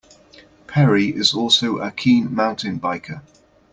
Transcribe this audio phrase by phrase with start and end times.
[0.65, 3.21] Perry is also a keen mountain biker.